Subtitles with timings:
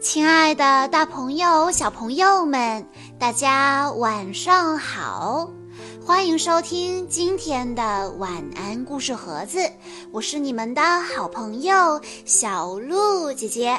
[0.00, 2.88] 亲爱的，大朋友、小朋友们，
[3.18, 5.50] 大家晚上好！
[6.02, 9.58] 欢迎收听今天的晚安故事盒子，
[10.10, 13.78] 我是你们的好朋友小鹿姐姐。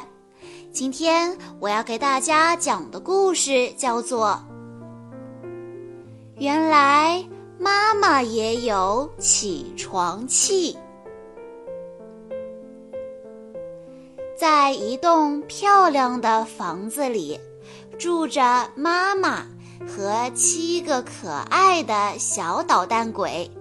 [0.72, 4.40] 今天我要给大家讲的故事叫做
[6.38, 7.28] 《原来
[7.58, 10.74] 妈妈也有起床气》。
[14.42, 17.40] 在一栋漂亮的房子里，
[18.00, 19.46] 住着妈妈
[19.88, 23.52] 和七个可爱的小捣蛋鬼。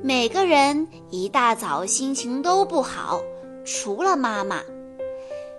[0.00, 3.20] 每个人一大早心情都不好，
[3.64, 4.60] 除了妈妈。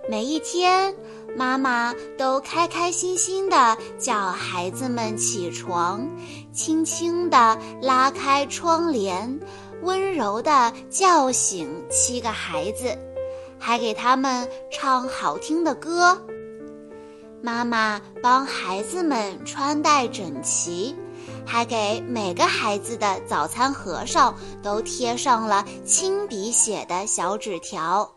[0.08, 0.94] 每一天，
[1.36, 6.08] 妈妈都开开心心地叫孩子们起床，
[6.54, 9.38] 轻轻地拉开窗帘，
[9.82, 12.96] 温柔地叫醒七个孩子。
[13.64, 16.20] 还给他们唱好听的歌。
[17.42, 20.94] 妈妈帮孩子们穿戴整齐，
[21.46, 28.12] 还给每个孩子的早餐盒上都贴上了亲笔写的小纸条。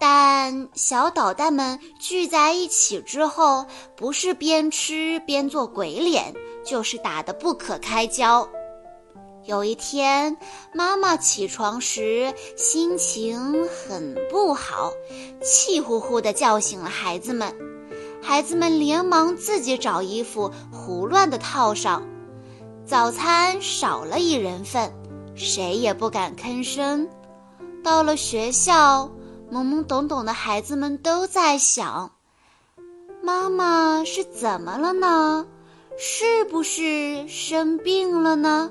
[0.00, 8.48] 但小捣蛋们聚在一起之后，不是边吃边做鬼脸，就是打得不可开交。
[9.46, 10.38] 有一天，
[10.72, 14.90] 妈妈起床时心情很不好，
[15.42, 17.54] 气呼呼地叫醒了孩子们。
[18.22, 22.02] 孩子们连忙自己找衣服，胡乱地套上。
[22.86, 24.90] 早餐少了一人份，
[25.34, 27.06] 谁也不敢吭声。
[27.82, 29.10] 到了学校，
[29.52, 32.12] 懵懵懂懂的孩子们都在想：
[33.22, 35.46] 妈妈是怎么了呢？
[35.98, 38.70] 是不是生病了呢？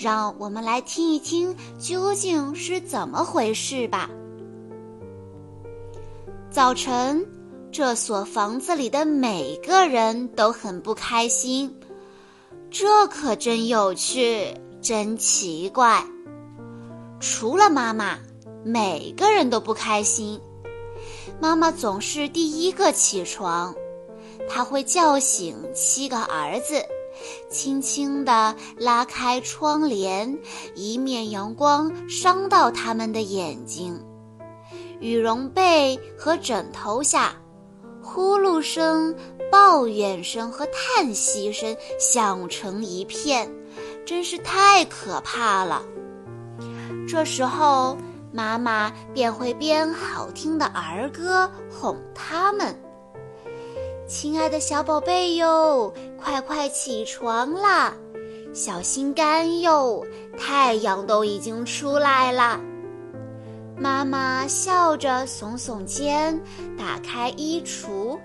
[0.00, 4.08] 让我们来听一听究竟是怎么回事吧。
[6.50, 7.22] 早晨，
[7.70, 11.78] 这所房子里的每个人都很不开心，
[12.70, 16.02] 这可真有趣，真奇怪。
[17.20, 18.18] 除了妈妈，
[18.64, 20.40] 每个人都不开心。
[21.38, 23.74] 妈妈总是第一个起床，
[24.48, 26.82] 她会叫醒七个儿子。
[27.50, 30.38] 轻轻地拉开窗帘，
[30.74, 34.00] 以免阳光伤到他们的眼睛。
[35.00, 37.34] 羽绒被和枕头下，
[38.02, 39.14] 呼噜声、
[39.50, 43.50] 抱怨声和叹息声响成一片，
[44.04, 45.82] 真是太可怕了。
[47.08, 47.96] 这时候，
[48.32, 52.78] 妈妈便会编好听的儿歌哄他们。
[54.10, 57.94] 亲爱的小宝贝哟，快快起床啦！
[58.52, 60.04] 小心肝哟，
[60.36, 62.60] 太阳都已经出来了。
[63.76, 66.42] 妈妈笑着耸耸肩，
[66.76, 68.18] 打开衣橱，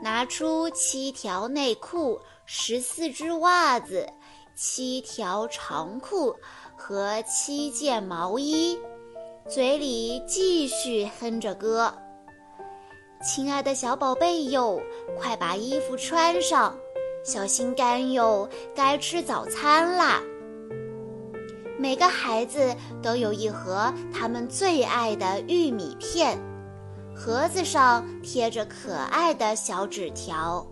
[0.00, 4.06] 拿出七条内裤、十四只袜子、
[4.54, 6.36] 七条长裤
[6.76, 8.78] 和七件毛衣，
[9.48, 11.92] 嘴里继续哼着歌。
[13.22, 14.82] 亲爱的小宝贝哟，
[15.16, 16.76] 快把衣服穿上，
[17.22, 20.20] 小心肝哟，该吃早餐啦！
[21.78, 26.36] 每个孩子都有一盒他们最爱的玉米片，
[27.14, 30.66] 盒子上贴着可爱的小纸条，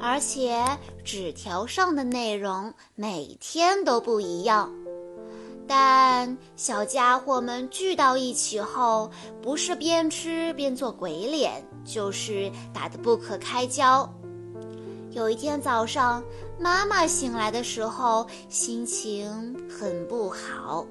[0.00, 0.60] 而且
[1.04, 4.68] 纸条上的内容每天都不一样。
[5.68, 9.10] 但小家伙们聚到一起后，
[9.40, 14.06] 不是边吃边做鬼脸，就是打得不可开交。
[15.12, 16.22] 有一天早上，
[16.58, 20.84] 妈妈醒来的时候心情很不好，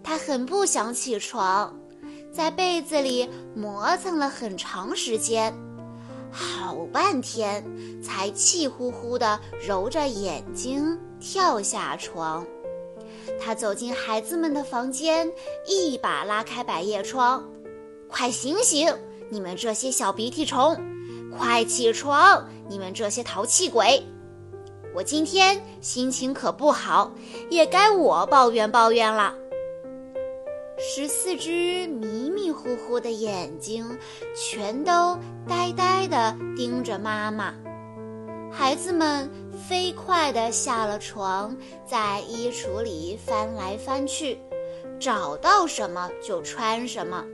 [0.00, 1.74] 她很不想起床，
[2.32, 5.52] 在被子里磨蹭了很长时间，
[6.30, 7.64] 好半天
[8.00, 12.46] 才气呼呼地揉着眼睛跳下床。
[13.40, 15.28] 她走进孩子们的房间，
[15.66, 17.44] 一把拉开百叶窗
[18.08, 18.88] ，“快醒醒，
[19.30, 20.76] 你们这些小鼻涕虫！
[21.36, 24.02] 快起床，你们这些淘气鬼！
[24.94, 27.12] 我今天心情可不好，
[27.50, 29.34] 也该我抱怨抱怨了。”
[30.80, 33.98] 十四只迷迷糊糊的眼睛，
[34.34, 37.52] 全都呆呆地盯着妈妈。
[38.50, 39.28] 孩子们
[39.68, 41.54] 飞快地下了床，
[41.84, 44.38] 在衣橱里翻来翻去，
[44.98, 47.24] 找到什么就穿什么。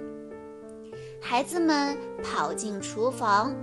[1.27, 3.57] 孩子们跑进厨房，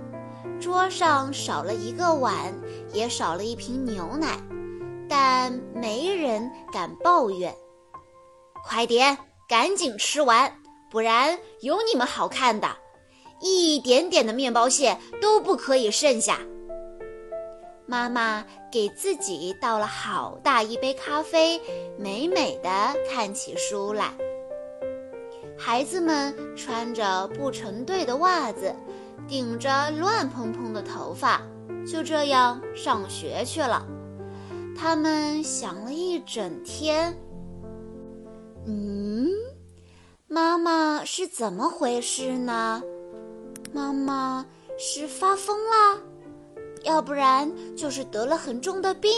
[0.60, 2.52] 桌上少了一个碗，
[2.92, 4.36] 也少了一瓶牛奶，
[5.08, 7.54] 但没人敢抱怨。
[8.64, 9.16] 快点，
[9.48, 10.52] 赶紧吃完，
[10.90, 12.68] 不然有你们好看的！
[13.40, 16.40] 一点点的面包屑都不可以剩下。
[17.86, 21.60] 妈妈给自己倒了好大一杯咖啡，
[21.96, 22.68] 美美的
[23.08, 24.12] 看起书来。
[25.64, 28.74] 孩子们穿着不成对的袜子，
[29.28, 31.40] 顶着乱蓬蓬的头发，
[31.86, 33.86] 就这样上学去了。
[34.76, 37.16] 他们想了一整天。
[38.66, 39.28] 嗯，
[40.26, 42.82] 妈妈是怎么回事呢？
[43.72, 44.44] 妈妈
[44.76, 46.00] 是发疯了，
[46.82, 49.12] 要不然就是得了很重的病。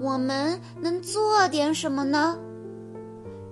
[0.00, 2.38] 我们能做点什么呢？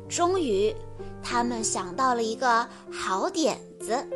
[0.08, 0.74] 终于，
[1.22, 4.06] 他们想到了一个好点子。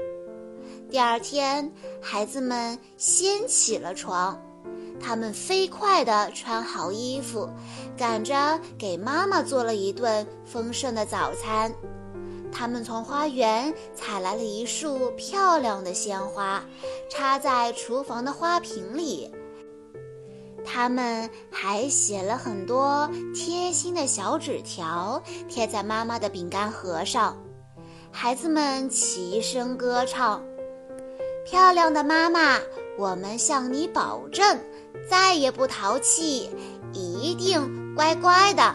[0.91, 1.71] 第二天，
[2.01, 4.41] 孩子们先起了床。
[4.99, 7.49] 他们飞快地穿好衣服，
[7.99, 11.73] 赶着给妈妈做了一顿丰盛的早餐。
[12.51, 16.65] 他们从花园采来了一束漂亮的鲜花，
[17.11, 19.31] 插在厨房的花瓶里。
[20.77, 27.35] 他们还写了很多贴心的小纸条，贴在妈妈的饼干盒上。
[28.13, 30.45] 孩子们齐声歌唱
[31.49, 32.59] ：“漂亮的妈妈，
[32.99, 34.61] 我们向你保证。”
[35.09, 36.51] 再也不淘气，
[36.93, 38.75] 一定乖乖的；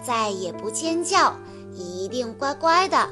[0.00, 1.34] 再也不尖叫，
[1.72, 3.08] 一定乖乖的。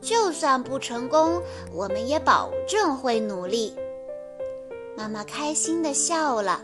[0.00, 1.40] 就算不成功，
[1.72, 3.76] 我们也保证会努力。
[4.96, 6.62] 妈妈开心地笑了，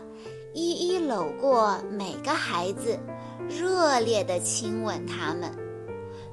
[0.57, 2.97] 一一搂过每个孩子，
[3.47, 5.55] 热烈地亲吻他们。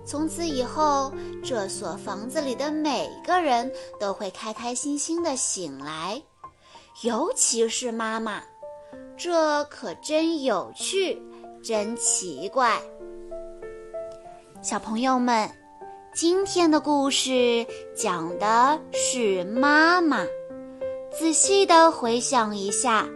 [0.06, 1.12] 从此以后，
[1.44, 6.22] 这所房子里的每个人都会开开心心地醒来，
[7.02, 8.42] 尤其是妈妈。
[9.14, 11.20] 这可真有趣，
[11.62, 12.80] 真奇怪。
[14.62, 15.50] 小朋友们，
[16.14, 20.24] 今天的故事讲的是妈妈。
[21.12, 23.06] 仔细的回想一下，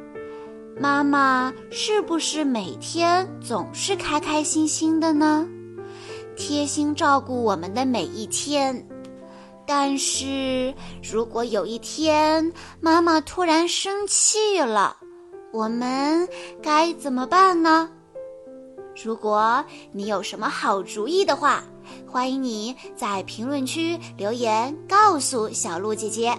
[0.81, 5.47] 妈妈是不是每天总是开开心心的呢？
[6.37, 8.87] 贴心照顾我们的每一天。
[9.67, 10.73] 但是
[11.03, 14.97] 如果有一天妈妈突然生气了，
[15.53, 16.29] 我们
[16.63, 17.91] 该怎么办呢？
[19.05, 21.65] 如果你有什么好主意的话，
[22.07, 26.39] 欢迎你在评论区留言告诉小鹿姐姐。